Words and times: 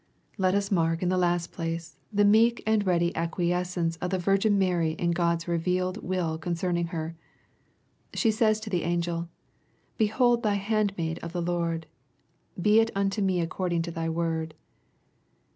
Let 0.39 0.55
us 0.55 0.71
mark, 0.71 1.03
in 1.03 1.09
the 1.09 1.15
last 1.19 1.51
place, 1.51 1.99
the 2.11 2.25
meek 2.25 2.63
and 2.65 2.83
ready 2.87 3.11
ac^ 3.11 3.29
quiescence 3.33 3.97
of 3.97 4.09
the 4.09 4.17
Virgin 4.17 4.57
Mary 4.57 4.93
in 4.93 5.13
Ood's 5.15 5.47
revealed 5.47 5.97
will 5.97 6.39
con 6.39 6.55
cerning 6.55 6.89
her. 6.89 7.15
She 8.15 8.31
says 8.31 8.59
to 8.61 8.71
the 8.71 8.81
angel, 8.81 9.29
"Behold 9.99 10.41
the 10.41 10.55
hand 10.55 10.91
maid 10.97 11.19
of 11.19 11.33
the 11.33 11.41
Lord; 11.43 11.85
be 12.59 12.79
it 12.79 12.89
unto 12.95 13.21
me 13.21 13.41
according 13.41 13.83
to 13.83 13.91
thy 13.91 14.09
word." 14.09 14.55